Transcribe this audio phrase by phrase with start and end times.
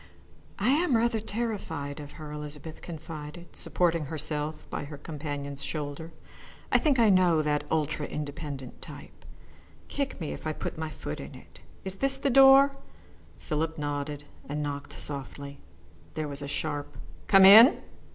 [0.57, 6.11] "I am rather terrified of her," Elizabeth confided, supporting herself by her companion's shoulder.
[6.71, 9.23] "I think I know that ultra independent type.
[9.89, 11.61] Kick me if I put my foot in it.
[11.85, 12.75] Is this the door?"
[13.37, 15.59] Philip nodded and knocked softly.
[16.15, 16.97] There was a sharp
[17.27, 17.79] "Come in!"